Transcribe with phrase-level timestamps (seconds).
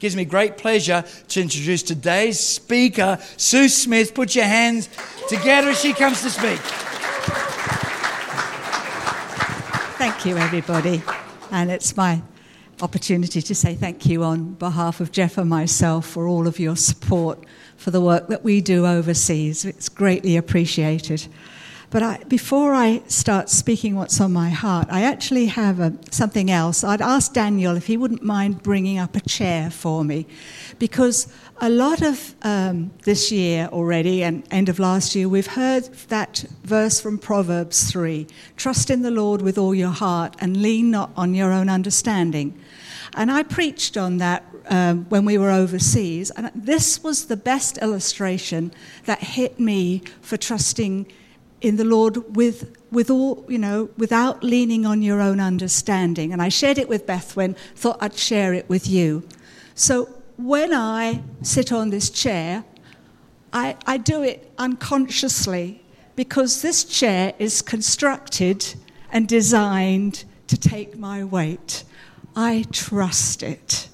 [0.00, 4.14] Gives me great pleasure to introduce today's speaker, Sue Smith.
[4.14, 4.88] Put your hands
[5.28, 6.60] together as she comes to speak.
[9.98, 11.02] Thank you, everybody.
[11.50, 12.22] And it's my
[12.80, 16.76] opportunity to say thank you on behalf of Jeff and myself for all of your
[16.76, 17.44] support
[17.76, 19.64] for the work that we do overseas.
[19.64, 21.26] It's greatly appreciated.
[21.90, 26.50] But I, before I start speaking what's on my heart, I actually have a, something
[26.50, 26.84] else.
[26.84, 30.26] I'd ask Daniel if he wouldn't mind bringing up a chair for me,
[30.78, 31.32] because
[31.62, 36.44] a lot of um, this year already and end of last year, we've heard that
[36.62, 38.26] verse from Proverbs 3
[38.58, 42.60] Trust in the Lord with all your heart and lean not on your own understanding.
[43.14, 47.78] And I preached on that um, when we were overseas, and this was the best
[47.78, 48.72] illustration
[49.06, 51.06] that hit me for trusting
[51.60, 56.32] in the Lord with, with all, you know, without leaning on your own understanding.
[56.32, 59.26] And I shared it with Bethwyn, thought I'd share it with you.
[59.74, 62.64] So when I sit on this chair,
[63.52, 65.82] I, I do it unconsciously
[66.16, 68.74] because this chair is constructed
[69.10, 71.84] and designed to take my weight.
[72.36, 73.88] I trust it.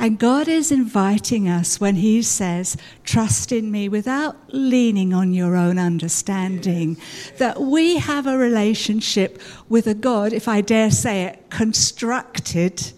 [0.00, 5.56] And God is inviting us when He says, Trust in me without leaning on your
[5.56, 6.96] own understanding,
[7.36, 12.92] that we have a relationship with a God, if I dare say it, constructed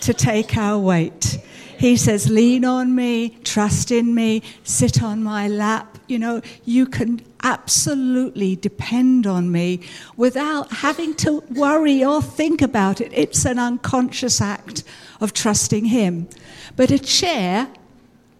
[0.00, 1.38] to take our weight.
[1.78, 5.89] He says, Lean on me, trust in me, sit on my lap.
[6.10, 9.80] You know, you can absolutely depend on me
[10.16, 13.12] without having to worry or think about it.
[13.14, 14.82] It's an unconscious act
[15.20, 16.28] of trusting Him.
[16.76, 17.68] But a chair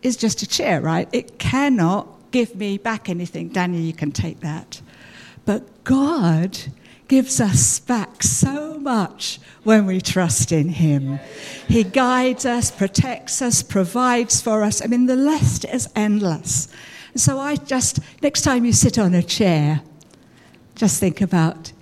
[0.02, 1.08] is just a chair, right?
[1.12, 3.48] It cannot give me back anything.
[3.48, 4.80] Daniel, you can take that.
[5.44, 6.58] But God
[7.08, 11.18] gives us back so much when we trust in Him.
[11.68, 14.82] He guides us, protects us, provides for us.
[14.82, 16.68] I mean, the list is endless.
[17.14, 19.82] So I just, next time you sit on a chair,
[20.74, 21.72] just think about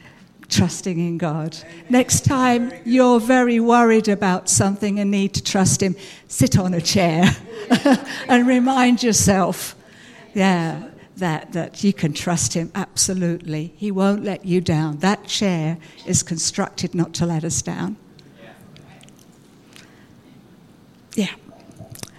[0.49, 1.57] trusting in God.
[1.91, 5.95] Next time you're very worried about something and need to trust Him,
[6.27, 7.37] sit on a chair
[8.29, 9.75] and remind yourself,
[10.35, 13.75] yeah, that, that you can trust Him absolutely.
[13.77, 14.99] He won't let you down.
[14.99, 17.97] That chair is constructed not to let us down.
[21.15, 21.35] Yeah.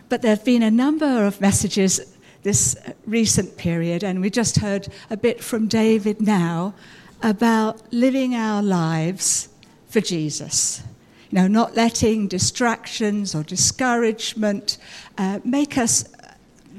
[0.10, 4.88] But there have been a number of messages this recent period, and we just heard
[5.10, 6.74] a bit from David now
[7.22, 9.50] about living our lives
[9.88, 10.82] for Jesus.
[11.30, 14.78] You know, not letting distractions or discouragement
[15.18, 16.06] uh, make us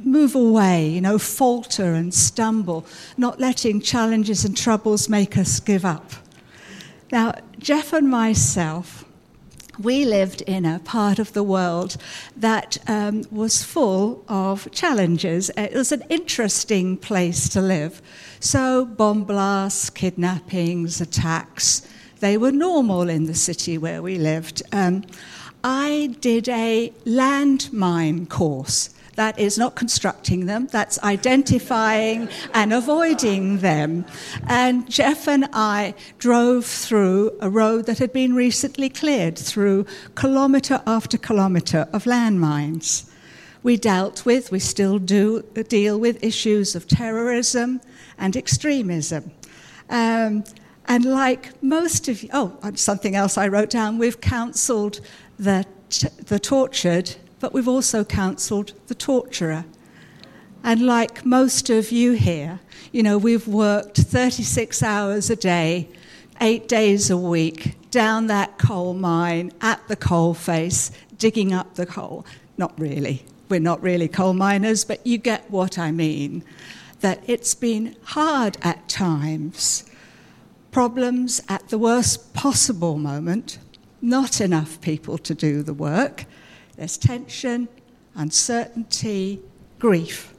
[0.02, 5.84] move away, you know, falter and stumble, not letting challenges and troubles make us give
[5.84, 6.12] up.
[7.12, 9.04] Now, Jeff and myself,
[9.82, 11.96] we lived in a part of the world
[12.36, 15.50] that um, was full of challenges.
[15.56, 18.02] It was an interesting place to live.
[18.40, 21.86] So, bomb blasts, kidnappings, attacks,
[22.20, 24.62] they were normal in the city where we lived.
[24.72, 25.04] Um,
[25.64, 28.90] I did a landmine course.
[29.20, 34.06] That is not constructing them, that's identifying and avoiding them.
[34.46, 40.80] And Jeff and I drove through a road that had been recently cleared through kilometre
[40.86, 43.10] after kilometre of landmines.
[43.62, 47.82] We dealt with, we still do deal with issues of terrorism
[48.16, 49.32] and extremism.
[49.90, 50.44] Um,
[50.86, 55.02] and like most of you, oh, something else I wrote down, we've counselled
[55.38, 55.66] the,
[56.24, 59.64] the tortured but we've also counselled the torturer.
[60.62, 62.60] And like most of you here,
[62.92, 65.88] you know, we've worked 36 hours a day,
[66.40, 71.86] eight days a week, down that coal mine, at the coal face, digging up the
[71.86, 72.26] coal.
[72.58, 73.24] Not really.
[73.48, 76.44] We're not really coal miners, but you get what I mean.
[77.00, 79.84] That it's been hard at times.
[80.70, 83.58] Problems at the worst possible moment,
[84.02, 86.26] not enough people to do the work
[86.80, 87.68] there's tension,
[88.14, 89.42] uncertainty,
[89.78, 90.32] grief.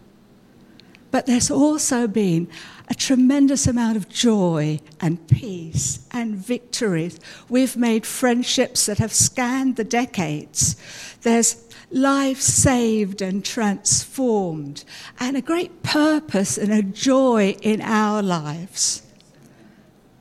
[1.11, 2.47] But there's also been
[2.89, 7.19] a tremendous amount of joy and peace and victories.
[7.47, 10.77] We've made friendships that have scanned the decades.
[11.21, 14.83] There's lives saved and transformed,
[15.19, 19.03] and a great purpose and a joy in our lives.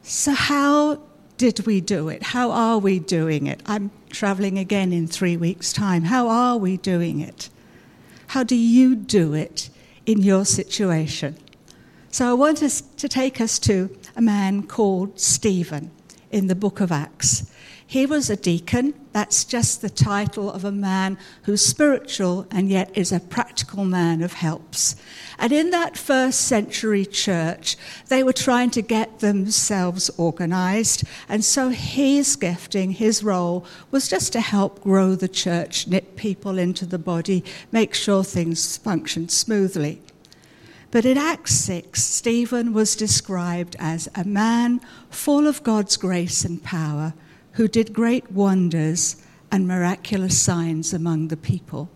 [0.03, 1.01] So, how
[1.41, 2.23] did we do it?
[2.23, 3.63] How are we doing it?
[3.65, 6.03] I'm traveling again in three weeks' time.
[6.03, 7.49] How are we doing it?
[8.27, 9.71] How do you do it
[10.05, 11.39] in your situation?
[12.11, 15.91] So I want us to take us to a man called Stephen
[16.31, 17.51] in the book of Acts.
[17.87, 22.97] He was a deacon That's just the title of a man who's spiritual and yet
[22.97, 24.95] is a practical man of helps.
[25.39, 27.77] And in that first century church,
[28.09, 31.03] they were trying to get themselves organized.
[31.29, 36.57] And so his gifting, his role, was just to help grow the church, knit people
[36.57, 37.43] into the body,
[37.73, 40.03] make sure things functioned smoothly.
[40.93, 46.63] But in Acts 6, Stephen was described as a man full of God's grace and
[46.63, 47.15] power
[47.61, 49.23] who did great wonders
[49.53, 51.91] and miraculous signs among the people.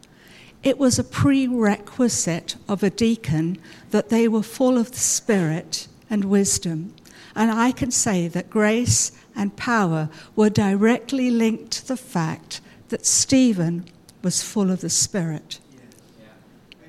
[0.62, 3.56] It was a prerequisite of a deacon
[3.90, 6.94] that they were full of the Spirit and wisdom.
[7.34, 13.06] And I can say that grace and power were directly linked to the fact that
[13.06, 13.87] Stephen
[14.20, 15.61] was full of the Spirit.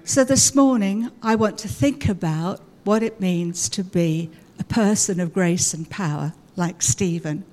[0.04, 4.30] So this morning, I want to think about what it means to be
[4.60, 7.46] a person of grace and power like Stephen.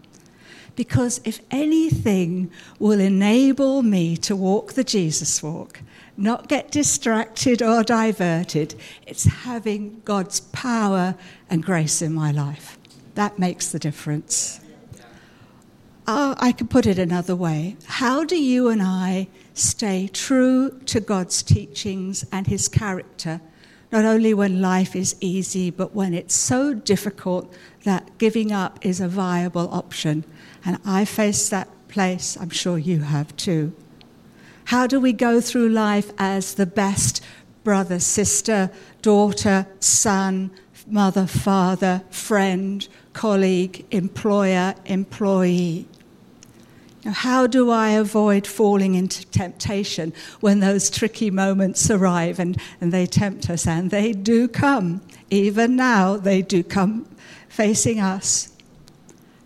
[0.74, 5.80] Because if anything will enable me to walk the Jesus walk,
[6.16, 8.74] not get distracted or diverted,
[9.06, 11.14] it's having God's power
[11.50, 12.78] and grace in my life.
[13.14, 14.60] That makes the difference.
[16.06, 17.76] Uh, I can put it another way.
[17.86, 23.40] How do you and I stay true to God's teachings and His character,
[23.92, 27.54] not only when life is easy, but when it's so difficult
[27.84, 30.24] that giving up is a viable option?
[30.64, 33.74] And I face that place, I'm sure you have too.
[34.66, 37.22] How do we go through life as the best
[37.64, 38.70] brother, sister,
[39.02, 40.50] daughter, son,
[40.86, 45.86] mother, father, friend, colleague, employer, employee?
[47.04, 52.92] Now, how do I avoid falling into temptation when those tricky moments arrive and, and
[52.92, 53.66] they tempt us?
[53.66, 55.00] And they do come.
[55.28, 57.06] Even now, they do come
[57.48, 58.51] facing us.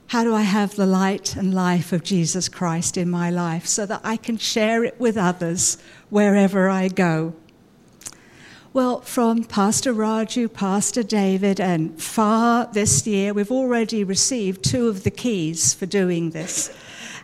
[0.08, 3.84] How do I have the light and life of Jesus Christ in my life so
[3.86, 5.78] that I can share it with others
[6.10, 7.34] wherever I go?
[8.72, 15.02] Well, from Pastor Raju, Pastor David, and far this year, we've already received two of
[15.02, 16.70] the keys for doing this.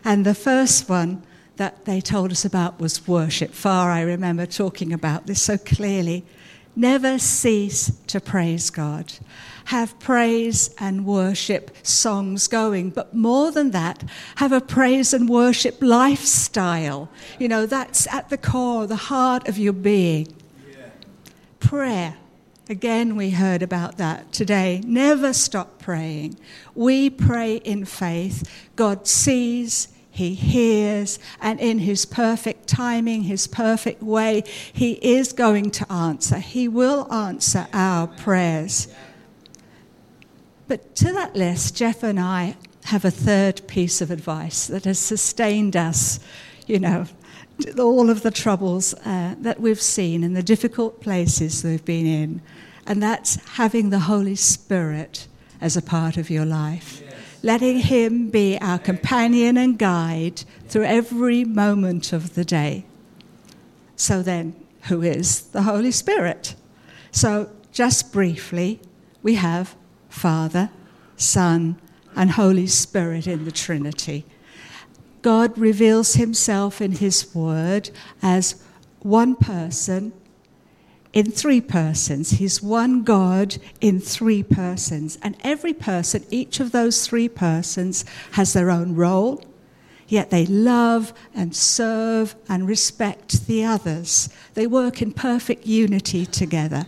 [0.03, 1.23] And the first one
[1.55, 3.51] that they told us about was worship.
[3.51, 6.25] Far, I remember talking about this so clearly.
[6.75, 9.13] Never cease to praise God
[9.65, 12.89] have praise and worship songs going.
[12.89, 14.03] But more than that,
[14.35, 17.09] have a praise and worship lifestyle.
[17.39, 20.33] You know, that's at the core, the heart of your being.
[21.59, 22.17] Prayer.
[22.69, 24.81] Again, we heard about that today.
[24.85, 26.37] Never stop praying.
[26.75, 28.49] We pray in faith.
[28.77, 35.71] God sees, He hears, and in His perfect timing, His perfect way, He is going
[35.71, 36.37] to answer.
[36.37, 38.87] He will answer our prayers.
[40.67, 42.55] But to that list, Jeff and I
[42.85, 46.19] have a third piece of advice that has sustained us,
[46.67, 47.05] you know,
[47.77, 52.41] all of the troubles uh, that we've seen and the difficult places we've been in.
[52.85, 55.27] And that's having the Holy Spirit
[55.61, 57.01] as a part of your life.
[57.03, 57.13] Yes.
[57.41, 62.85] Letting Him be our companion and guide through every moment of the day.
[63.95, 66.55] So, then, who is the Holy Spirit?
[67.11, 68.81] So, just briefly,
[69.21, 69.75] we have
[70.13, 70.69] Father,
[71.17, 71.75] Son,
[72.15, 74.23] and Holy Spirit in the Trinity.
[75.23, 77.89] God reveals himself in his word
[78.21, 78.63] as
[78.99, 80.13] one person
[81.13, 82.31] in three persons.
[82.31, 85.17] He's one God in three persons.
[85.23, 89.43] And every person, each of those three persons, has their own role,
[90.07, 94.29] yet they love and serve and respect the others.
[94.53, 96.85] They work in perfect unity together.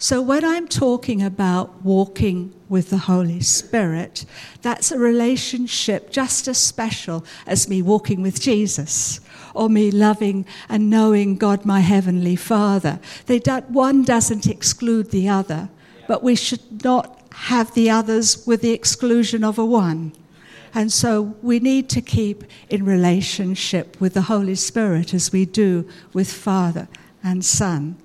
[0.00, 4.24] So, when I'm talking about walking with the Holy Spirit,
[4.62, 9.18] that's a relationship just as special as me walking with Jesus
[9.54, 13.00] or me loving and knowing God, my Heavenly Father.
[13.26, 15.68] They don't, one doesn't exclude the other,
[16.06, 20.12] but we should not have the others with the exclusion of a one.
[20.74, 25.88] And so we need to keep in relationship with the Holy Spirit as we do
[26.12, 26.86] with Father
[27.24, 27.96] and Son.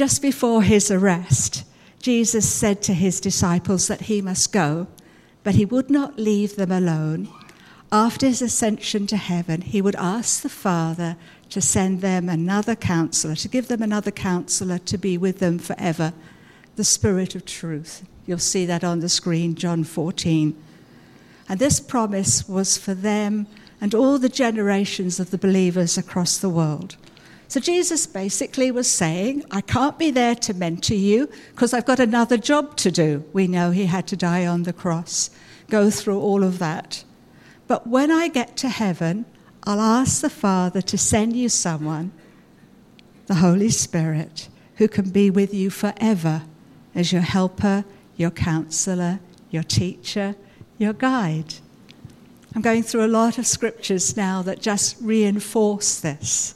[0.00, 1.62] Just before his arrest,
[2.00, 4.86] Jesus said to his disciples that he must go,
[5.44, 7.28] but he would not leave them alone.
[7.92, 11.18] After his ascension to heaven, he would ask the Father
[11.50, 16.14] to send them another counselor, to give them another counselor to be with them forever,
[16.76, 18.02] the Spirit of truth.
[18.24, 20.56] You'll see that on the screen, John 14.
[21.46, 23.46] And this promise was for them
[23.82, 26.96] and all the generations of the believers across the world.
[27.50, 31.98] So Jesus basically was saying, I can't be there to mentor you because I've got
[31.98, 33.24] another job to do.
[33.32, 35.30] We know he had to die on the cross,
[35.68, 37.02] go through all of that.
[37.66, 39.24] But when I get to heaven,
[39.64, 42.12] I'll ask the Father to send you someone,
[43.26, 46.42] the Holy Spirit, who can be with you forever
[46.94, 47.84] as your helper,
[48.16, 49.18] your counselor,
[49.50, 50.36] your teacher,
[50.78, 51.54] your guide.
[52.54, 56.54] I'm going through a lot of scriptures now that just reinforce this.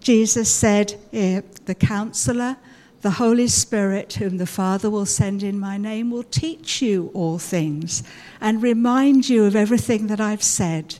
[0.00, 2.56] Jesus said, eh, The counselor,
[3.02, 7.38] the Holy Spirit, whom the Father will send in my name, will teach you all
[7.38, 8.02] things
[8.40, 10.98] and remind you of everything that I've said.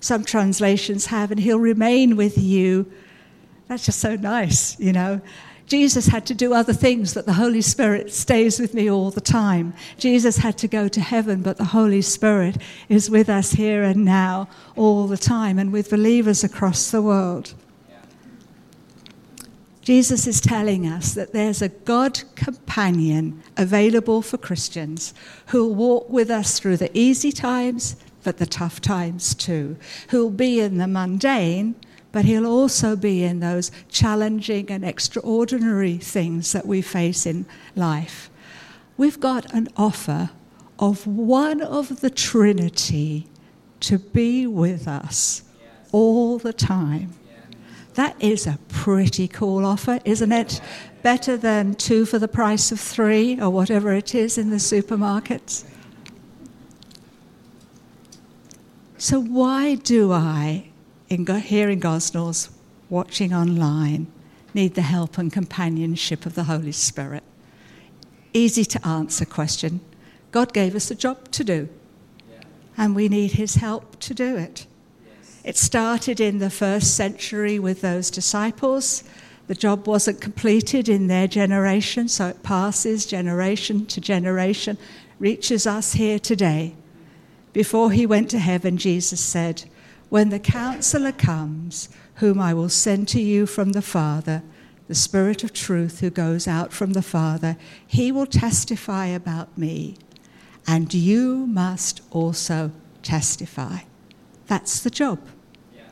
[0.00, 2.90] Some translations have, and he'll remain with you.
[3.68, 5.20] That's just so nice, you know.
[5.66, 9.20] Jesus had to do other things, but the Holy Spirit stays with me all the
[9.20, 9.74] time.
[9.98, 12.56] Jesus had to go to heaven, but the Holy Spirit
[12.88, 17.54] is with us here and now all the time and with believers across the world.
[19.88, 25.14] Jesus is telling us that there's a God companion available for Christians
[25.46, 29.78] who'll walk with us through the easy times, but the tough times too,
[30.10, 31.74] who'll be in the mundane,
[32.12, 38.28] but he'll also be in those challenging and extraordinary things that we face in life.
[38.98, 40.28] We've got an offer
[40.78, 43.26] of one of the Trinity
[43.80, 45.44] to be with us
[45.92, 47.14] all the time.
[47.98, 50.60] That is a pretty cool offer, isn't it?
[51.02, 55.64] Better than two for the price of three or whatever it is in the supermarkets.
[58.98, 60.70] So, why do I,
[61.08, 62.50] in, here in Gosnells,
[62.88, 64.06] watching online,
[64.54, 67.24] need the help and companionship of the Holy Spirit?
[68.32, 69.80] Easy to answer question.
[70.30, 71.68] God gave us a job to do,
[72.76, 74.67] and we need His help to do it.
[75.48, 79.02] It started in the first century with those disciples.
[79.46, 84.76] The job wasn't completed in their generation, so it passes generation to generation,
[85.18, 86.74] reaches us here today.
[87.54, 89.64] Before he went to heaven, Jesus said,
[90.10, 94.42] When the counselor comes, whom I will send to you from the Father,
[94.86, 99.96] the Spirit of truth who goes out from the Father, he will testify about me,
[100.66, 102.70] and you must also
[103.02, 103.78] testify.
[104.46, 105.20] That's the job.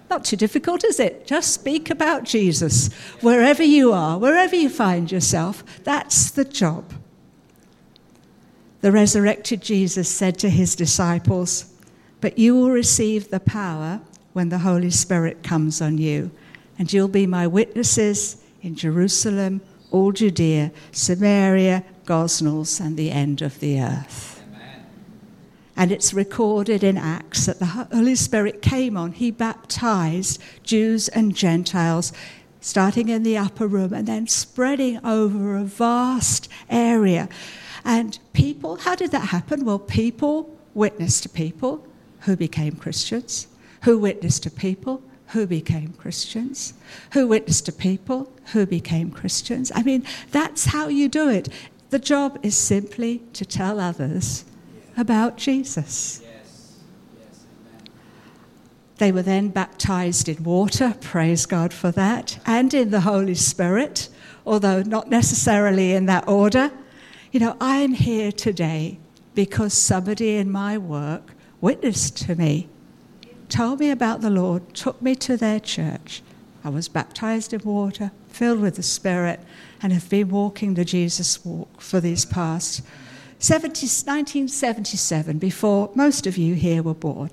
[0.09, 1.27] Not too difficult, is it?
[1.27, 5.65] Just speak about Jesus wherever you are, wherever you find yourself.
[5.85, 6.93] That's the job.
[8.83, 11.73] The resurrected Jesus said to his disciples,
[12.21, 14.01] But you will receive the power
[14.33, 16.31] when the Holy Spirit comes on you,
[16.79, 19.61] and you'll be my witnesses in Jerusalem,
[19.91, 24.36] all Judea, Samaria, Gosnells, and the end of the earth.
[25.77, 29.13] And it's recorded in Acts that the Holy Spirit came on.
[29.13, 32.13] He baptized Jews and Gentiles,
[32.61, 37.29] starting in the upper room and then spreading over a vast area.
[37.85, 39.65] And people, how did that happen?
[39.65, 41.87] Well, people witnessed to people
[42.21, 43.47] who became Christians,
[43.83, 46.75] who witnessed to people who became Christians,
[47.13, 49.71] who witnessed to people who became Christians.
[49.75, 51.49] I mean, that's how you do it.
[51.91, 54.45] The job is simply to tell others
[54.97, 56.23] about Jesus.
[58.99, 64.09] They were then baptized in water, praise God for that, and in the Holy Spirit,
[64.47, 66.71] although not necessarily in that order.
[67.31, 68.99] You know, I am here today
[69.35, 72.69] because somebody in my work witnessed to me,
[73.51, 76.23] told me about the Lord, took me to their church.
[76.65, 79.41] I was baptized in water, filled with the Spirit,
[79.83, 82.83] and have been walking the Jesus walk for these past
[83.39, 87.31] 70, 1977, before most of you here were born.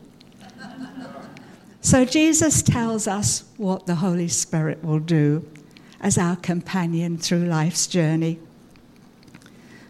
[1.81, 5.45] So Jesus tells us what the Holy Spirit will do
[5.99, 8.39] as our companion through life's journey.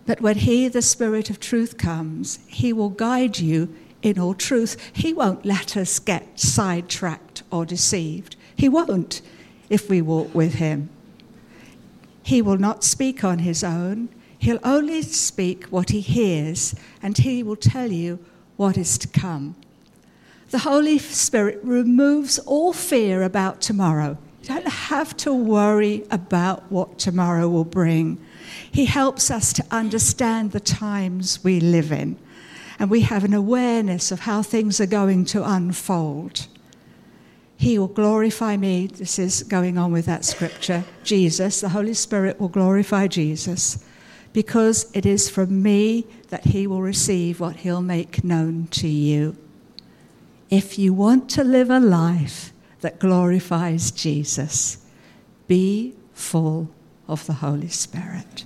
[0.06, 4.92] But when He, the Spirit of truth, comes, He will guide you in all truth.
[4.94, 8.36] He won't let us get sidetracked or deceived.
[8.56, 9.22] He won't
[9.70, 10.90] if we walk with Him.
[12.22, 14.10] He will not speak on His own.
[14.44, 18.20] He'll only speak what he hears, and he will tell you
[18.58, 19.56] what is to come.
[20.50, 24.18] The Holy Spirit removes all fear about tomorrow.
[24.42, 28.20] You don't have to worry about what tomorrow will bring.
[28.70, 32.18] He helps us to understand the times we live in,
[32.80, 36.48] and we have an awareness of how things are going to unfold.
[37.56, 38.88] He will glorify me.
[38.88, 40.84] This is going on with that scripture.
[41.06, 43.86] Jesus, the Holy Spirit, will glorify Jesus
[44.34, 49.38] because it is from me that he will receive what he'll make known to you.
[50.50, 54.86] If you want to live a life that glorifies Jesus,
[55.48, 56.70] be full
[57.08, 58.44] of the Holy Spirit.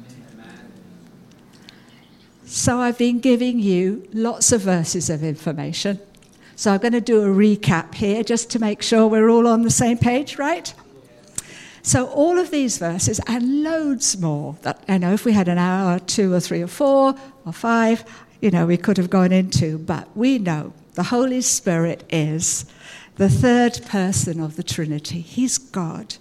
[2.46, 6.00] So I've been giving you lots of verses of information.
[6.56, 9.64] So I'm going to do a recap here just to make sure we're all on
[9.64, 10.74] the same page, right?
[11.88, 15.58] So all of these verses and loads more that I know if we had an
[15.58, 17.16] hour, two or three or four
[17.46, 18.04] or five,
[18.42, 22.66] you know, we could have gone into, but we know the Holy Spirit is
[23.16, 25.22] the third person of the Trinity.
[25.22, 26.18] He's God.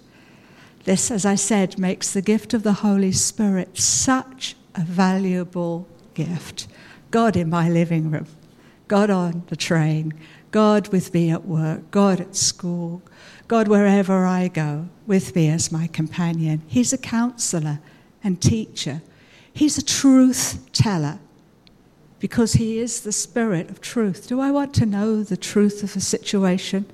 [0.85, 6.69] This, as I said, makes the gift of the Holy Spirit such a valuable gift.
[7.11, 8.27] God in my living room,
[8.87, 10.13] God on the train,
[10.51, 13.01] God with me at work, God at school,
[13.47, 16.61] God wherever I go, with me as my companion.
[16.67, 17.79] He's a counselor
[18.23, 19.01] and teacher.
[19.53, 21.19] He's a truth teller
[22.19, 24.27] because he is the spirit of truth.
[24.27, 26.85] Do I want to know the truth of a situation?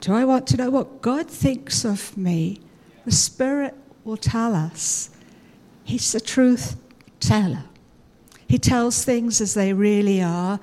[0.00, 2.60] Do I want to know what God thinks of me?
[3.04, 5.10] The spirit will tell us.
[5.84, 6.76] He's the truth
[7.20, 7.64] teller.
[8.48, 10.58] He tells things as they really are,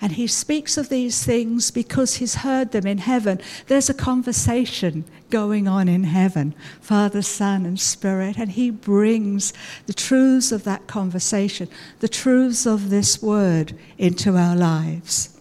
[0.00, 3.40] and he speaks of these things because he's heard them in heaven.
[3.66, 9.52] There's a conversation going on in heaven, Father, Son, and Spirit, and he brings
[9.86, 15.38] the truths of that conversation, the truths of this word into our lives.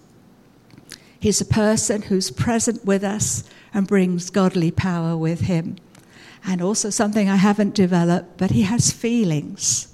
[1.19, 5.77] He's a person who's present with us and brings godly power with him.
[6.45, 9.87] And also something I haven't developed, but he has feelings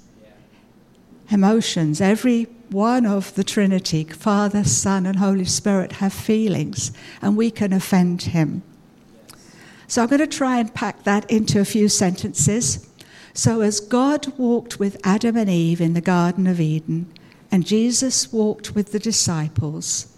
[1.28, 2.00] emotions.
[2.00, 6.92] Every one of the Trinity, Father, Son, and Holy Spirit, have feelings,
[7.22, 8.62] and we can offend Him.
[9.88, 12.88] So I'm going to try and pack that into a few sentences.
[13.34, 17.12] So, as God walked with Adam and Eve in the Garden of Eden,
[17.52, 20.16] and Jesus walked with the disciples,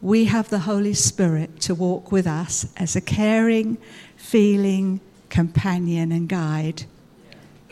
[0.00, 3.76] we have the Holy Spirit to walk with us as a caring,
[4.16, 6.84] feeling companion and guide.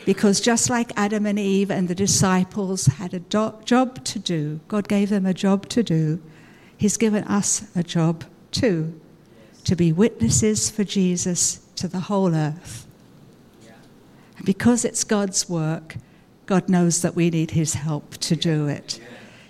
[0.09, 4.59] Because just like Adam and Eve and the disciples had a do- job to do,
[4.67, 6.19] God gave them a job to do,
[6.75, 8.99] He's given us a job too
[9.65, 12.87] to be witnesses for Jesus to the whole earth.
[14.37, 15.97] And because it's God's work,
[16.47, 18.99] God knows that we need His help to do it.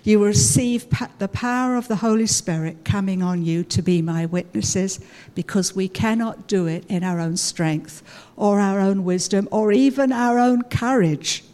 [0.02, 0.86] You will receive
[1.18, 4.98] the power of the Holy Spirit coming on you to be my witnesses
[5.34, 8.02] because we cannot do it in our own strength
[8.36, 11.44] or our own wisdom or even our own courage.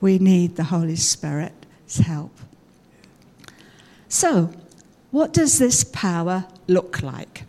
[0.00, 2.36] We need the Holy Spirit's help.
[4.08, 4.50] So,
[5.10, 7.44] what does this power look like?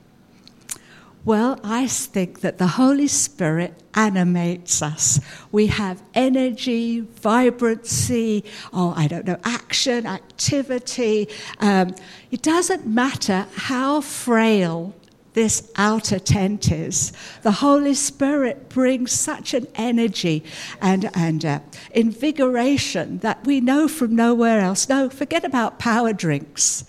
[1.23, 5.19] Well, I think that the Holy Spirit animates us.
[5.51, 11.27] We have energy, vibrancy, oh, I don't know, action, activity.
[11.59, 11.95] Um,
[12.31, 14.95] it doesn't matter how frail
[15.33, 17.13] this outer tent is.
[17.41, 20.43] The Holy Spirit brings such an energy
[20.81, 21.59] and, and uh,
[21.91, 24.89] invigoration that we know from nowhere else.
[24.89, 26.85] No, forget about power drinks.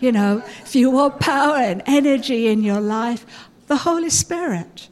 [0.00, 3.24] You know, if you want power and energy in your life,
[3.68, 4.88] the Holy Spirit.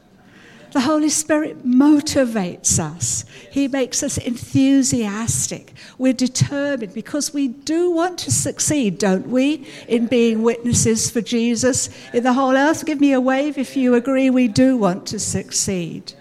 [0.71, 3.25] The Holy Spirit motivates us.
[3.51, 5.73] He makes us enthusiastic.
[5.97, 11.89] We're determined because we do want to succeed, don't we, in being witnesses for Jesus
[12.13, 12.85] in the whole earth?
[12.85, 16.13] Give me a wave if you agree we do want to succeed.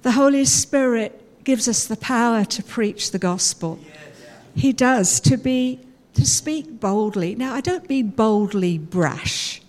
[0.00, 3.78] The Holy Spirit gives us the power to preach the gospel.
[4.54, 5.80] He does, to be
[6.14, 7.34] to speak boldly.
[7.34, 9.60] Now I don't mean boldly brash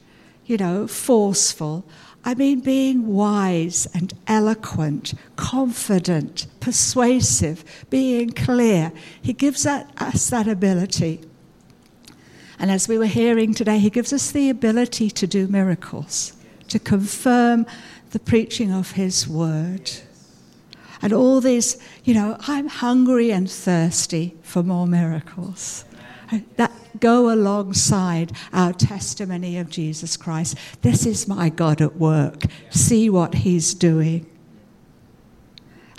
[0.48, 1.86] you know, forceful.
[2.28, 8.92] I mean, being wise and eloquent, confident, persuasive, being clear.
[9.22, 11.22] He gives us that ability.
[12.60, 16.34] And as we were hearing today, He gives us the ability to do miracles,
[16.68, 17.66] to confirm
[18.10, 19.90] the preaching of His word.
[21.02, 25.86] And all these, you know, I'm hungry and thirsty for more miracles.
[26.58, 30.58] That go alongside our testimony of Jesus Christ.
[30.82, 32.44] This is my God at work.
[32.70, 34.26] See what He's doing.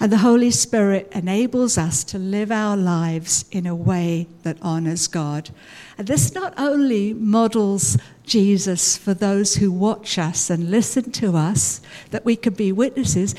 [0.00, 5.08] And the Holy Spirit enables us to live our lives in a way that honors
[5.08, 5.50] God.
[5.96, 11.80] And this not only models Jesus for those who watch us and listen to us,
[12.10, 13.34] that we can be witnesses,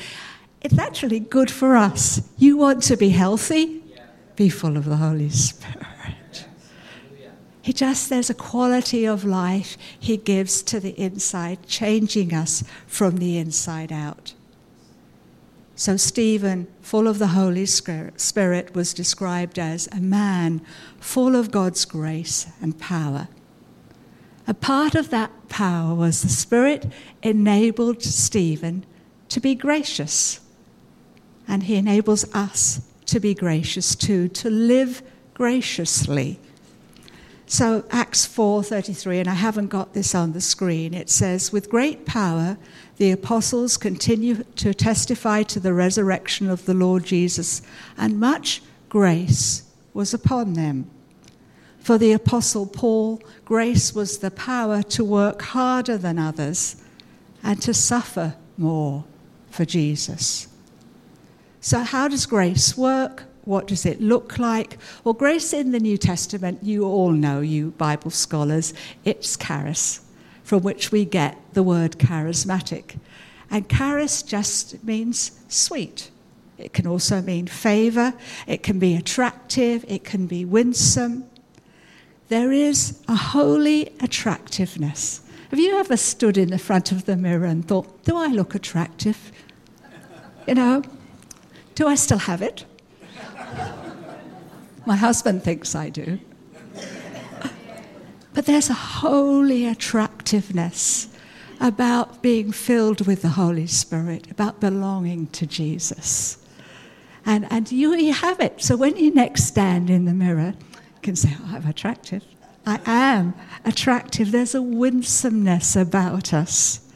[0.60, 2.28] it's actually good for us.
[2.36, 3.82] You want to be healthy?
[4.36, 5.79] Be full of the Holy Spirit.
[7.62, 13.18] He just, there's a quality of life He gives to the inside, changing us from
[13.18, 14.34] the inside out.
[15.76, 20.60] So, Stephen, full of the Holy Spirit, was described as a man
[20.98, 23.28] full of God's grace and power.
[24.46, 26.86] A part of that power was the Spirit
[27.22, 28.84] enabled Stephen
[29.28, 30.40] to be gracious.
[31.48, 35.02] And he enables us to be gracious too, to live
[35.34, 36.38] graciously
[37.50, 40.94] So Acts 4:33 and I haven't got this on the screen.
[40.94, 42.56] It says with great power
[42.96, 47.60] the apostles continue to testify to the resurrection of the Lord Jesus
[47.98, 50.88] and much grace was upon them.
[51.80, 56.76] For the apostle Paul, grace was the power to work harder than others
[57.42, 59.02] and to suffer more
[59.50, 60.46] for Jesus.
[61.60, 63.24] So how does grace work?
[63.50, 64.78] What does it look like?
[65.02, 68.72] Well, grace in the New Testament, you all know, you Bible scholars,
[69.04, 70.02] it's charis,
[70.44, 72.96] from which we get the word charismatic.
[73.50, 76.12] And charis just means sweet.
[76.58, 78.14] It can also mean favor,
[78.46, 81.24] it can be attractive, it can be winsome.
[82.28, 85.22] There is a holy attractiveness.
[85.50, 88.54] Have you ever stood in the front of the mirror and thought, do I look
[88.54, 89.32] attractive?
[90.46, 90.84] You know,
[91.74, 92.64] do I still have it?
[94.86, 96.18] My husband thinks I do.
[98.32, 101.08] But there's a holy attractiveness
[101.60, 106.38] about being filled with the Holy Spirit, about belonging to Jesus.
[107.26, 108.62] And, and you, you have it.
[108.62, 112.24] So when you next stand in the mirror, you can say, oh, I'm attractive.
[112.66, 114.30] I am attractive.
[114.30, 116.86] There's a winsomeness about us.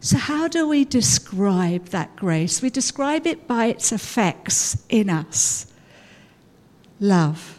[0.00, 2.62] So, how do we describe that grace?
[2.62, 5.67] We describe it by its effects in us
[7.00, 7.58] love,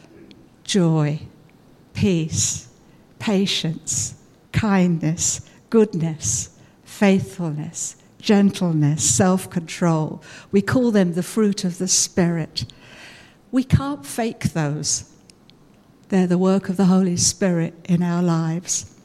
[0.63, 1.19] joy,
[1.93, 2.67] peace,
[3.19, 4.15] patience,
[4.51, 10.21] kindness, goodness, faithfulness, gentleness, self control.
[10.51, 12.65] We call them the fruit of the Spirit.
[13.51, 15.11] We can't fake those,
[16.09, 18.95] they're the work of the Holy Spirit in our lives.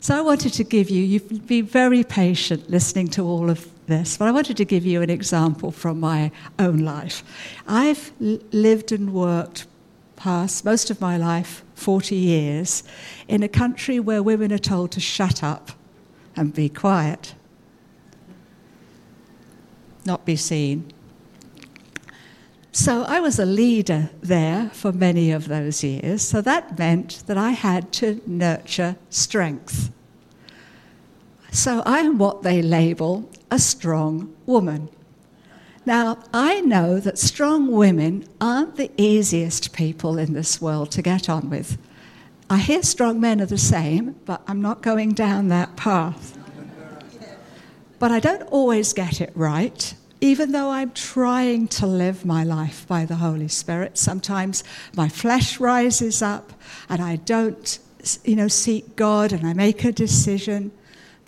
[0.00, 4.16] So I wanted to give you, you've been very patient listening to all of this,
[4.16, 7.24] but I wanted to give you an example from my own life.
[7.66, 9.66] I've lived and worked
[10.16, 12.84] past most of my life, 40 years,
[13.26, 15.72] in a country where women are told to shut up
[16.36, 17.34] and be quiet,
[20.04, 20.92] not be seen.
[22.72, 27.36] So I was a leader there for many of those years, so that meant that
[27.36, 29.90] I had to nurture strength.
[31.58, 34.88] So I am what they label a strong woman.
[35.84, 41.28] Now, I know that strong women aren't the easiest people in this world to get
[41.28, 41.76] on with.
[42.48, 46.38] I hear strong men are the same, but I'm not going down that path.
[47.98, 52.86] But I don't always get it right, even though I'm trying to live my life
[52.86, 53.98] by the Holy Spirit.
[53.98, 54.62] Sometimes
[54.94, 56.52] my flesh rises up
[56.88, 57.80] and I don't,
[58.22, 60.70] you know, seek God and I make a decision.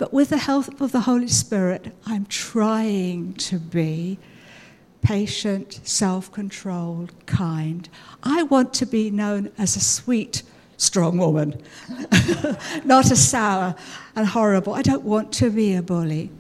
[0.01, 4.19] But with the help of the Holy Spirit, I'm trying to be
[5.03, 7.87] patient, self controlled, kind.
[8.23, 10.43] I want to be known as a sweet,
[10.79, 11.61] strong woman,
[12.87, 13.75] not a sour
[14.17, 14.73] and horrible.
[14.73, 16.31] I don't want to be a bully.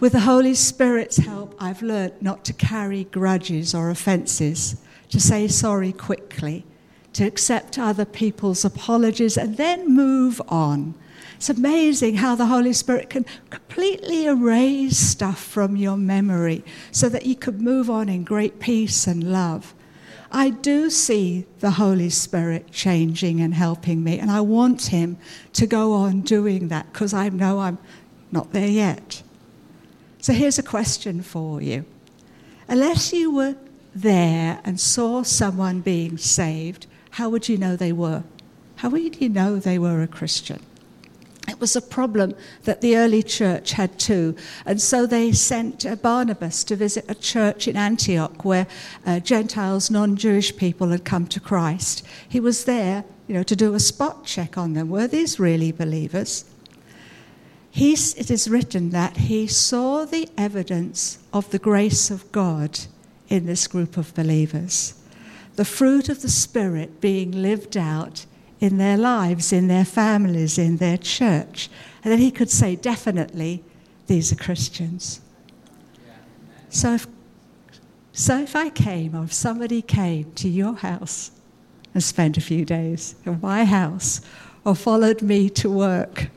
[0.00, 5.48] With the Holy Spirit's help, I've learned not to carry grudges or offences, to say
[5.48, 6.66] sorry quickly,
[7.14, 10.94] to accept other people's apologies, and then move on
[11.38, 17.26] it's amazing how the Holy Spirit can completely erase stuff from your memory so that
[17.26, 19.72] you could move on in great peace and love.
[20.32, 25.16] I do see the Holy Spirit changing and helping me, and I want Him
[25.52, 27.78] to go on doing that because I know I'm
[28.32, 29.22] not there yet.
[30.20, 31.84] So here's a question for you.
[32.66, 33.54] Unless you were
[33.94, 38.24] there and saw someone being saved, how would you know they were?
[38.78, 40.58] How would you know they were a Christian?
[41.48, 42.34] It was a problem
[42.64, 44.36] that the early church had too.
[44.66, 48.66] And so they sent uh, Barnabas to visit a church in Antioch where
[49.06, 52.06] uh, Gentiles, non Jewish people had come to Christ.
[52.28, 54.90] He was there, you know, to do a spot check on them.
[54.90, 56.44] Were these really believers?
[57.80, 62.80] It is written that he saw the evidence of the grace of God
[63.28, 64.94] in this group of believers,
[65.54, 68.26] the fruit of the Spirit being lived out
[68.60, 71.68] in their lives, in their families, in their church.
[72.02, 73.62] And then he could say, definitely,
[74.06, 75.20] these are Christians.
[76.68, 77.06] So if,
[78.12, 81.30] so if I came, or if somebody came to your house
[81.94, 84.20] and spent a few days in my house,
[84.64, 86.28] or followed me to work,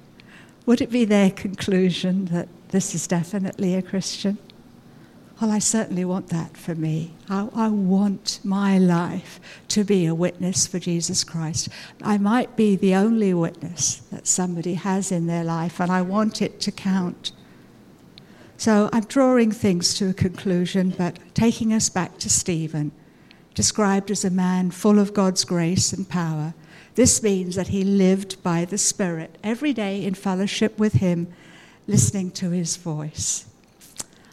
[0.66, 4.38] would it be their conclusion that this is definitely a Christian?
[5.42, 7.16] Well, I certainly want that for me.
[7.28, 11.68] I, I, want my life to be a witness for Jesus Christ.
[12.04, 16.44] I might be the only witness that somebody has in their life, and I want
[16.44, 17.32] it to count.
[18.56, 22.92] So I'm drawing things to a conclusion, but taking us back to Stephen,
[23.56, 26.54] described as a man full of God's grace and power,
[26.94, 31.34] This means that he lived by the Spirit every day in fellowship with him,
[31.88, 33.46] listening to his voice.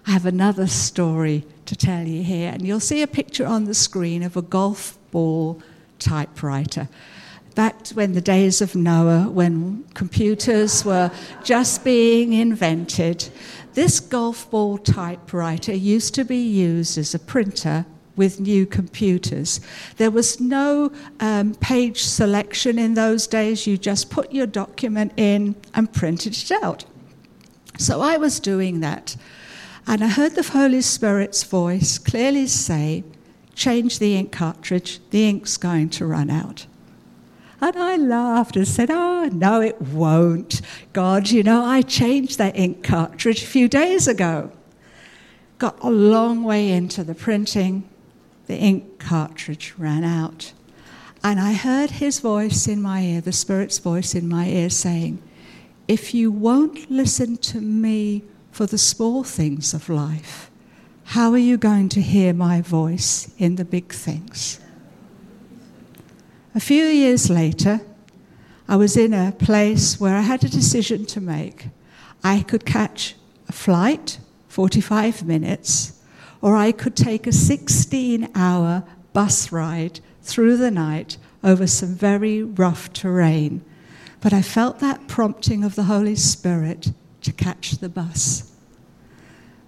[0.09, 3.75] I have another story to tell you here, and you'll see a picture on the
[3.75, 5.61] screen of a golf ball
[5.99, 6.89] typewriter.
[7.55, 11.11] Back when the days of Noah, when computers were
[11.45, 13.29] just being invented,
[13.75, 17.85] this golf ball typewriter used to be used as a printer
[18.17, 19.61] with new computers.
[19.99, 20.91] There was no
[21.21, 23.67] um, page selection in those days.
[23.67, 26.87] You just put your document in and printed it out.
[27.77, 29.15] So I was doing that.
[29.89, 33.05] And I heard the Holy Spirit's voice clearly say,
[33.55, 36.67] Change the ink cartridge, the ink's going to run out.
[37.59, 40.61] And I laughed and said, Oh, no, it won't.
[40.93, 44.53] God, you know, I changed that ink cartridge a few days ago.
[45.57, 47.89] Got a long way into the printing,
[48.47, 50.53] the ink cartridge ran out.
[51.25, 55.23] And I heard his voice in my ear, the Spirit's voice in my ear, saying,
[55.89, 58.23] If you won't listen to me
[58.59, 60.51] for the small things of life,
[61.15, 64.59] how are you going to hear my voice in the big things?
[66.57, 67.81] A few years later,
[68.67, 71.69] I was in a place where I had a decision to make.
[72.25, 73.15] I could catch
[73.49, 74.19] a flight,
[74.49, 75.93] 45 minutes,
[76.43, 82.43] or I could take a 16 hour bus ride through the night over some very
[82.43, 83.65] rough terrain.
[84.21, 86.91] But I felt that prompting of the Holy Spirit
[87.23, 88.53] to catch the bus.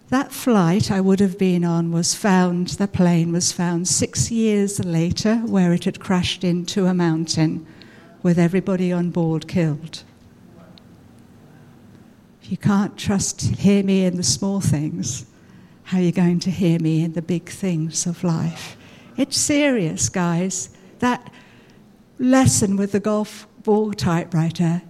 [0.09, 4.85] That flight I would have been on was found, the plane was found six years
[4.85, 7.65] later, where it had crashed into a mountain
[8.23, 10.03] with everybody on board killed.
[12.43, 15.27] If you can't trust, hear me in the small things,
[15.85, 18.77] how are you going to hear me in the big things of life?
[19.17, 20.71] It's serious, guys.
[20.99, 21.33] That
[22.19, 24.83] lesson with the golf ball typewriter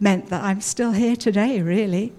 [0.00, 2.12] meant that I'm still here today, really.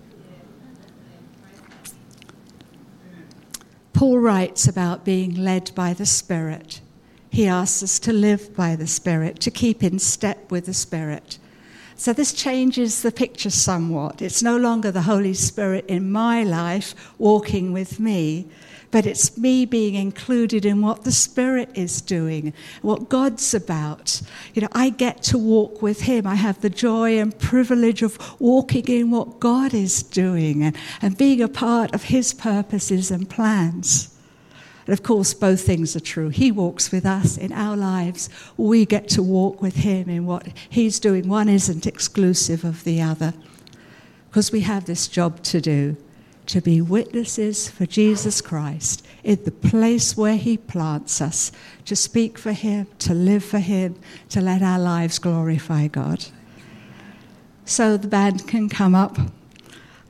[3.93, 6.81] Paul writes about being led by the Spirit.
[7.29, 11.37] He asks us to live by the Spirit, to keep in step with the Spirit.
[11.95, 14.21] So this changes the picture somewhat.
[14.21, 18.49] It's no longer the Holy Spirit in my life walking with me,
[18.95, 24.21] but it's me being included in what the Spirit is doing, what God's about.
[24.53, 26.25] You know, I get to walk with Him.
[26.25, 31.17] I have the joy and privilege of walking in what God is doing and, and
[31.17, 34.17] being a part of His purposes and plans.
[34.87, 36.29] And of course, both things are true.
[36.29, 38.29] He walks with us in our lives.
[38.55, 41.27] We get to walk with Him in what He's doing.
[41.27, 43.33] One isn't exclusive of the other.
[44.29, 45.97] Because we have this job to do
[46.47, 51.51] to be witnesses for Jesus Christ in the place where He plants us,
[51.85, 53.95] to speak for Him, to live for Him,
[54.29, 56.25] to let our lives glorify God.
[57.65, 59.17] So the band can come up.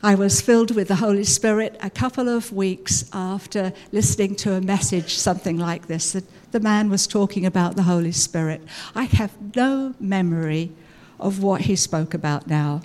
[0.03, 4.61] I was filled with the Holy Spirit a couple of weeks after listening to a
[4.61, 6.11] message, something like this.
[6.11, 8.61] That the man was talking about the Holy Spirit.
[8.93, 10.71] I have no memory
[11.19, 12.81] of what he spoke about now,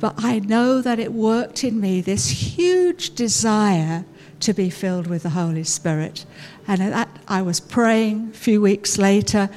[0.00, 4.04] but I know that it worked in me this huge desire
[4.40, 6.26] to be filled with the Holy Spirit.
[6.66, 9.48] And that, I was praying a few weeks later,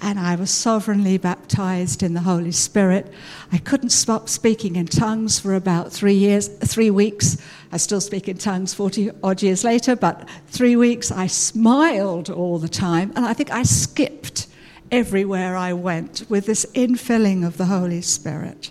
[0.00, 3.12] and I was sovereignly baptized in the Holy Spirit.
[3.50, 7.36] I couldn't stop speaking in tongues for about three years, three weeks.
[7.72, 12.58] I still speak in tongues 40 odd years later, but three weeks I smiled all
[12.58, 14.46] the time, and I think I skipped
[14.90, 18.70] everywhere I went with this infilling of the Holy Spirit.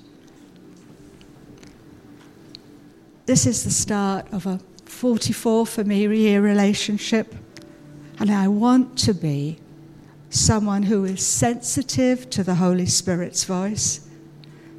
[3.28, 7.36] This is the start of a 44 for me year relationship,
[8.20, 9.58] and I want to be
[10.30, 14.08] someone who is sensitive to the Holy Spirit's voice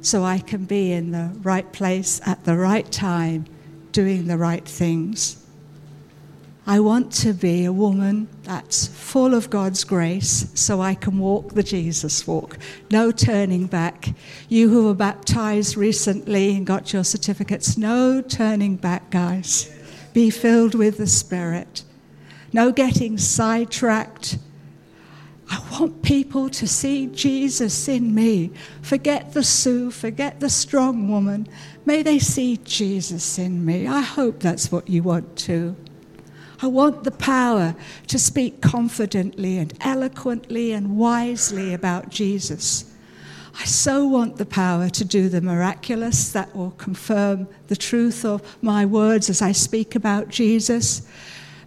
[0.01, 3.45] so I can be in the right place at the right time,
[3.91, 5.45] doing the right things.
[6.69, 11.55] I want to be a woman that's full of God's grace so I can walk
[11.55, 12.59] the Jesus walk.
[12.91, 14.09] No turning back.
[14.49, 19.75] You who were baptized recently and got your certificates, no turning back, guys.
[20.13, 21.83] Be filled with the Spirit.
[22.53, 24.37] No getting sidetracked
[25.51, 28.51] I want people to see Jesus in me.
[28.83, 31.47] Forget the Sue, forget the strong woman.
[31.85, 33.87] May they see Jesus in me.
[33.87, 35.75] I hope that's what you want too.
[36.61, 37.75] I want the power
[38.07, 42.85] to speak confidently and eloquently and wisely about Jesus.
[43.59, 48.41] I so want the power to do the miraculous that will confirm the truth of
[48.61, 51.07] my words as I speak about Jesus.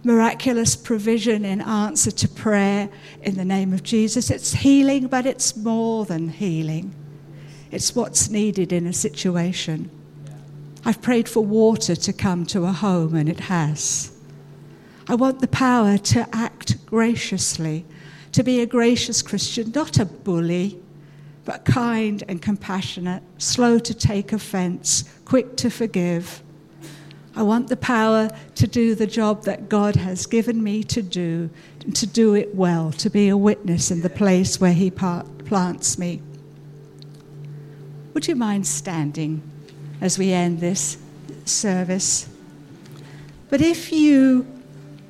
[0.03, 2.89] miraculous provision in answer to prayer
[3.21, 4.29] in the name of Jesus.
[4.29, 6.93] It's healing, but it's more than healing.
[7.71, 9.89] It's what's needed in a situation.
[10.85, 14.12] I've prayed for water to come to a home, and it has.
[15.07, 17.85] I want the power to act graciously,
[18.31, 20.79] to be a gracious Christian, not a bully,
[21.45, 26.41] but kind and compassionate, slow to take offense, quick to forgive.
[27.35, 31.49] I want the power to do the job that God has given me to do,
[31.83, 35.97] and to do it well, to be a witness in the place where He plants
[35.97, 36.21] me.
[38.13, 39.41] Would you mind standing
[39.99, 40.97] as we end this
[41.43, 42.29] service?
[43.49, 44.47] But if you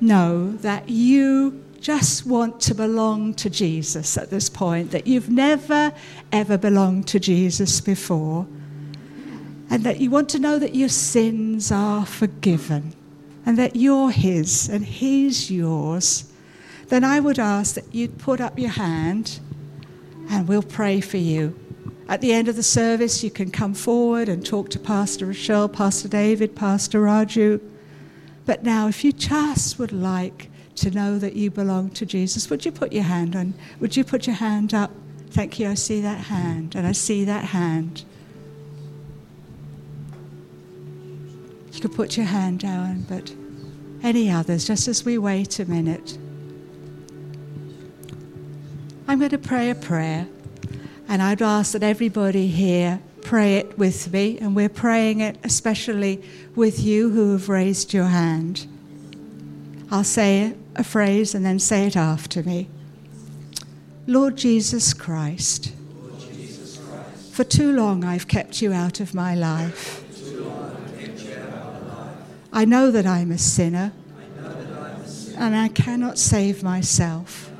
[0.04, 5.92] know that you just want to belong to Jesus at this point, that you've never,
[6.32, 8.46] ever belonged to Jesus before,
[9.68, 12.94] and that you want to know that your sins are forgiven
[13.44, 16.32] and that you're His and He's yours,
[16.88, 19.40] then I would ask that you'd put up your hand
[20.30, 21.58] and we'll pray for you.
[22.08, 25.68] At the end of the service, you can come forward and talk to Pastor Rochelle,
[25.68, 27.60] Pastor David, Pastor Raju.
[28.46, 32.50] But now, if you just would like to know that you belong to Jesus.
[32.50, 33.54] Would you put your hand on?
[33.80, 34.90] Would you put your hand up?
[35.30, 35.68] Thank you.
[35.68, 38.04] I see that hand, and I see that hand.
[41.72, 43.34] You could put your hand down, but
[44.02, 46.18] any others, just as we wait a minute.
[49.06, 50.28] I'm going to pray a prayer,
[51.08, 56.22] and I'd ask that everybody here pray it with me, and we're praying it especially
[56.54, 58.66] with you who have raised your hand.
[59.90, 62.68] I'll say a phrase and then say it after me.
[64.06, 65.72] Lord Jesus Christ,
[67.32, 70.02] for too long I've kept you out of my life.
[72.52, 73.92] I know that I'm a sinner,
[75.36, 77.50] and I cannot save myself.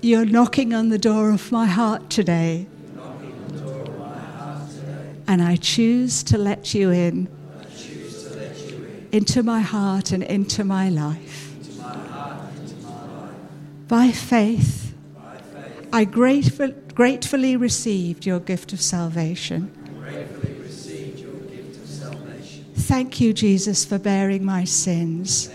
[0.00, 2.66] You're knocking on the door of my heart today,
[5.28, 7.28] and I choose to let you in
[9.12, 11.54] into my heart and into my life.
[13.88, 14.94] By faith,
[15.92, 19.70] I grateful, gratefully received your gift of salvation.
[22.74, 25.50] Thank you, Jesus, for bearing my sins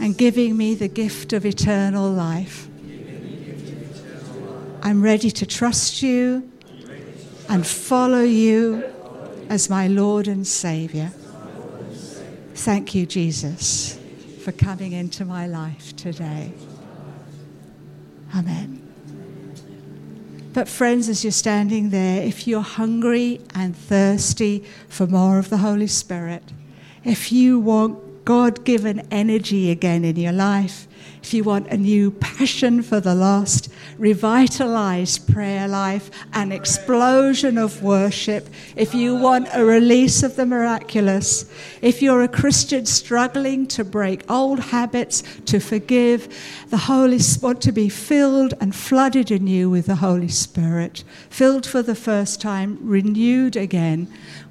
[0.00, 2.68] and giving me the gift of eternal life.
[4.82, 6.48] I'm ready to trust you
[7.48, 8.84] and follow you
[9.48, 11.10] as my Lord and Savior.
[12.54, 13.98] Thank you, Jesus
[14.48, 16.50] for coming into my life today.
[18.34, 18.80] Amen.
[20.54, 25.58] But, friends, as you're standing there, if you're hungry and thirsty for more of the
[25.58, 26.42] Holy Spirit,
[27.04, 27.98] if you want
[28.28, 30.86] God given energy again in your life,
[31.22, 37.82] if you want a new passion for the lost, revitalized prayer life, an explosion of
[37.82, 43.82] worship, if you want a release of the miraculous, if you're a Christian struggling to
[43.82, 46.28] break old habits, to forgive,
[46.68, 51.80] the Holy want to be filled and flooded anew with the Holy Spirit, filled for
[51.80, 54.06] the first time, renewed again,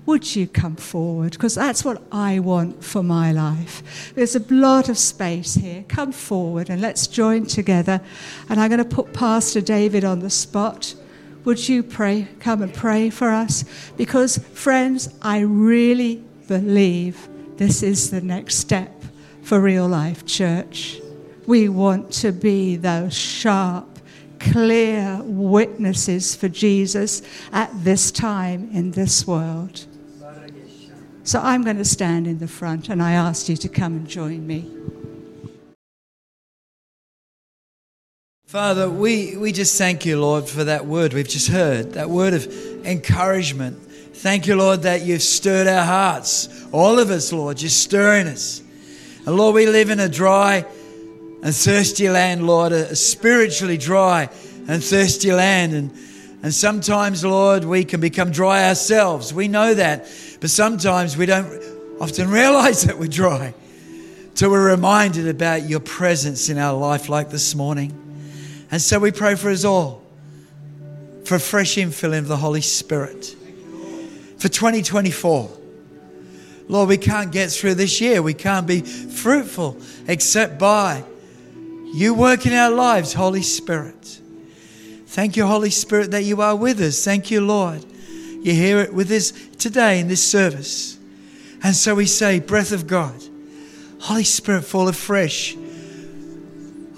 [0.08, 1.34] would you come forward?
[1.34, 4.13] Because that's what I want for my life.
[4.15, 5.84] There's a lot of space here.
[5.89, 8.00] Come forward and let's join together.
[8.48, 10.96] And I'm going to put Pastor David on the spot.
[11.43, 12.30] Would you pray?
[12.39, 13.65] Come and pray for us?
[13.98, 19.04] Because, friends, I really believe this is the next step
[19.41, 21.02] for real life church.
[21.48, 24.00] We want to be those sharp,
[24.39, 29.86] clear witnesses for Jesus at this time in this world.
[31.28, 34.08] So I'm going to stand in the front and I ask you to come and
[34.08, 34.66] join me.
[38.46, 42.34] Father, we, we just thank you, Lord, for that word we've just heard, that word
[42.34, 42.46] of
[42.86, 43.78] encouragement.
[44.13, 46.66] Thank you, Lord, that you've stirred our hearts.
[46.72, 48.62] All of us, Lord, you're stirring us.
[49.26, 50.66] And Lord, we live in a dry
[51.44, 54.30] and thirsty land, Lord, a spiritually dry
[54.70, 55.74] and thirsty land.
[55.74, 55.92] And,
[56.42, 59.34] and sometimes, Lord, we can become dry ourselves.
[59.34, 60.08] We know that.
[60.40, 61.52] But sometimes we don't
[62.00, 63.54] often realize that we're dry
[64.35, 67.92] till we're reminded about your presence in our life, like this morning.
[68.69, 70.04] And so we pray for us all
[71.25, 73.35] for a fresh infilling of the Holy Spirit
[74.38, 75.50] for 2024.
[76.69, 78.21] Lord, we can't get through this year.
[78.21, 79.77] We can't be fruitful
[80.08, 81.04] except by
[81.94, 84.19] you working our lives, Holy Spirit.
[85.08, 87.04] Thank you, Holy Spirit, that you are with us.
[87.04, 87.83] Thank you, Lord.
[88.42, 90.98] You hear it with us today in this service.
[91.63, 93.15] And so we say, breath of God,
[94.00, 95.56] Holy Spirit, fall afresh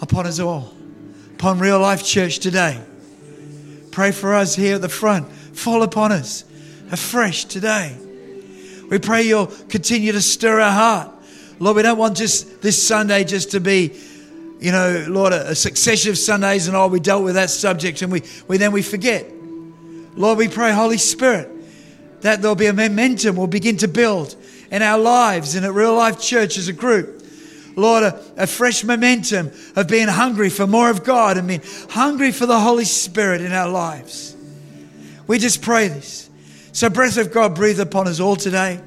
[0.02, 0.74] upon us all,
[1.36, 2.82] upon Real Life Church today.
[3.92, 5.32] Pray for us here at the front.
[5.32, 6.44] Fall upon us
[6.92, 7.98] afresh today.
[8.90, 11.12] We pray you'll continue to stir our heart.
[11.60, 13.94] Lord, we don't want just this Sunday just to be,
[14.60, 18.12] you know, Lord, a, succession of Sundays and oh, we dealt with that subject and
[18.12, 19.30] we, we then we forget.
[20.16, 21.49] Lord, we pray, Holy Spirit,
[22.22, 24.36] that there'll be a momentum we'll begin to build
[24.72, 27.24] in our lives and at Real Life Church as a group.
[27.76, 32.32] Lord, a, a, fresh momentum of being hungry for more of God and being hungry
[32.32, 34.36] for the Holy Spirit in our lives.
[35.28, 36.30] We just pray this.
[36.74, 38.82] So, breath of God, breathe upon us all today.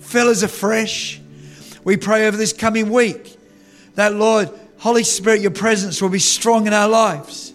[0.00, 1.20] Fill us afresh.
[1.84, 3.36] We pray over this coming week
[3.96, 4.48] that, Lord,
[4.78, 7.52] Holy Spirit, your presence will be strong in our lives.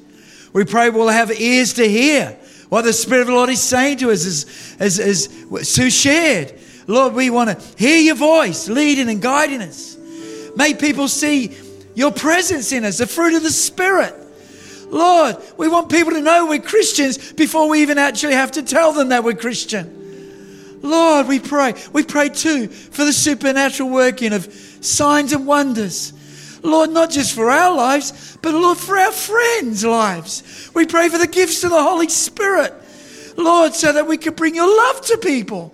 [0.51, 2.37] We pray we'll have ears to hear
[2.73, 4.25] what the Spirit of the Lord is saying to us,
[4.79, 6.59] as, as, as Sue shared.
[6.87, 9.95] Lord, we want to hear your voice leading and guiding us.
[10.55, 11.55] Make people see
[11.93, 14.15] your presence in us, the fruit of the Spirit.
[14.87, 18.91] Lord, we want people to know we're Christians before we even actually have to tell
[18.91, 20.79] them that we're Christian.
[20.81, 21.75] Lord, we pray.
[21.91, 24.51] We pray too for the supernatural working of
[24.81, 26.11] signs and wonders.
[26.63, 30.71] Lord, not just for our lives, but Lord, for our friends' lives.
[30.73, 32.73] We pray for the gifts of the Holy Spirit,
[33.37, 35.73] Lord, so that we can bring your love to people.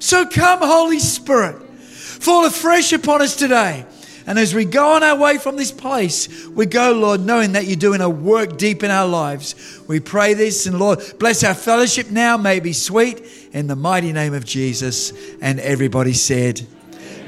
[0.00, 3.84] So come, Holy Spirit, fall afresh upon us today.
[4.26, 7.66] And as we go on our way from this place, we go, Lord, knowing that
[7.66, 9.80] you're doing a work deep in our lives.
[9.88, 13.22] We pray this, and Lord, bless our fellowship now, may be sweet,
[13.52, 15.12] in the mighty name of Jesus.
[15.42, 16.66] And everybody said,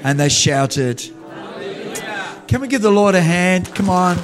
[0.05, 1.22] and they shouted.
[2.53, 3.75] Can we give the Lord a hand?
[3.75, 4.17] Come on.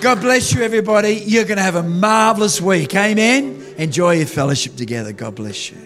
[0.00, 1.12] God bless you, everybody.
[1.12, 2.92] You're going to have a marvelous week.
[2.96, 3.64] Amen.
[3.78, 5.12] Enjoy your fellowship together.
[5.12, 5.85] God bless you.